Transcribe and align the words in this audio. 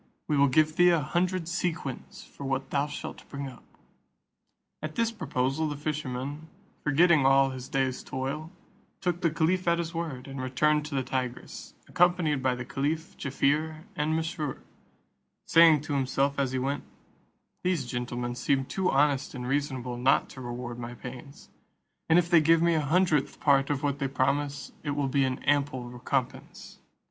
We 0.27 0.35
will 0.35 0.47
give 0.47 0.77
thee 0.77 0.89
a 0.89 0.99
hundred 0.99 1.47
sequins 1.47 2.23
for 2.23 2.43
what 2.43 2.71
thou 2.71 2.87
shalt 2.87 3.29
bring 3.29 3.47
up." 3.47 3.63
At 4.81 4.95
this 4.95 5.11
proposal, 5.11 5.67
the 5.69 5.77
fisherman, 5.77 6.47
forgetting 6.83 7.23
all 7.23 7.51
his 7.51 7.69
day's 7.69 8.01
toil, 8.03 8.49
took 8.99 9.21
the 9.21 9.29
caliph 9.29 9.67
at 9.67 9.77
his 9.77 9.93
word, 9.93 10.27
and 10.27 10.41
returned 10.41 10.85
to 10.87 10.95
the 10.95 11.03
Tigris, 11.03 11.75
accompanied 11.87 12.41
by 12.41 12.55
the 12.55 12.65
caliph, 12.65 13.15
Jaaffier, 13.15 13.83
and 13.95 14.15
Mesrour; 14.15 14.57
saying 15.45 15.81
to 15.81 15.93
himself 15.93 16.39
as 16.39 16.51
he 16.51 16.57
went, 16.57 16.83
"These 17.63 17.85
gentlemen 17.85 18.33
seem 18.33 18.65
too 18.65 18.89
honest 18.89 19.35
and 19.35 19.47
reasonable 19.47 19.97
not 19.97 20.29
to 20.29 20.41
reward 20.41 20.79
my 20.79 20.95
pains; 20.95 21.49
and 22.09 22.17
if 22.17 22.27
they 22.27 22.41
give 22.41 22.63
me 22.63 22.73
the 22.73 22.81
hundredth 22.81 23.39
part 23.39 23.69
of 23.69 23.83
what 23.83 23.99
they 23.99 24.07
promise, 24.07 24.71
it 24.81 24.95
will 24.95 25.09
be 25.09 25.25
an 25.25 25.43
ample 25.43 25.91
recompence." 25.91 26.79